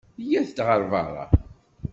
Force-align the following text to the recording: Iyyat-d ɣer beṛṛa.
Iyyat-d 0.21 0.57
ɣer 0.67 0.81
beṛṛa. 0.91 1.25